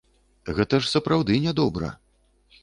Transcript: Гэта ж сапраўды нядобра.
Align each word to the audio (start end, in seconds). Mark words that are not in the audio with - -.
Гэта 0.59 0.79
ж 0.85 0.89
сапраўды 0.93 1.37
нядобра. 1.45 1.91